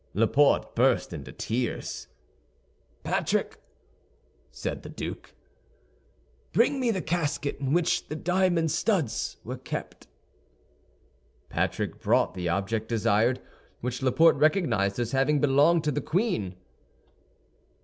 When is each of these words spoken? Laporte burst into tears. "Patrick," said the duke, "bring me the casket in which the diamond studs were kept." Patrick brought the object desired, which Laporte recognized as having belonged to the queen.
Laporte 0.15 0.73
burst 0.73 1.13
into 1.13 1.31
tears. 1.31 2.07
"Patrick," 3.03 3.61
said 4.49 4.81
the 4.81 4.89
duke, 4.89 5.35
"bring 6.53 6.79
me 6.79 6.89
the 6.89 7.03
casket 7.03 7.57
in 7.59 7.71
which 7.71 8.07
the 8.07 8.15
diamond 8.15 8.71
studs 8.71 9.37
were 9.43 9.59
kept." 9.59 10.07
Patrick 11.49 12.01
brought 12.01 12.33
the 12.33 12.49
object 12.49 12.87
desired, 12.89 13.41
which 13.81 14.01
Laporte 14.01 14.37
recognized 14.37 14.97
as 14.97 15.11
having 15.11 15.39
belonged 15.39 15.83
to 15.83 15.91
the 15.91 16.01
queen. 16.01 16.55